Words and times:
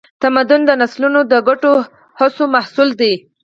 تمدن 0.23 0.61
د 0.65 0.71
نسلونو 0.81 1.19
د 1.31 1.33
ګډو 1.47 1.73
هڅو 2.19 2.43
محصول 2.55 2.89
دی. 3.01 3.13